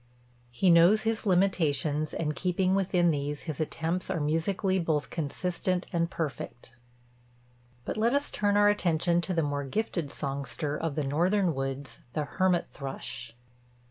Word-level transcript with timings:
He 0.49 0.71
knows 0.71 1.03
his 1.03 1.27
limitations, 1.27 2.11
and 2.11 2.35
keeping 2.35 2.73
within 2.73 3.11
these, 3.11 3.43
his 3.43 3.61
attempts 3.61 4.09
are 4.09 4.19
musically 4.19 4.79
both 4.79 5.11
consistent 5.11 5.85
and 5.93 6.09
perfect. 6.09 6.73
But 7.85 7.97
let 7.97 8.15
us 8.15 8.31
turn 8.31 8.57
our 8.57 8.67
attention 8.67 9.21
to 9.21 9.33
the 9.35 9.43
more 9.43 9.63
gifted 9.63 10.11
songster 10.11 10.75
of 10.75 10.95
the 10.95 11.03
northern 11.03 11.53
woods, 11.53 11.99
the 12.13 12.25
hermit 12.25 12.65
thrush. 12.73 13.35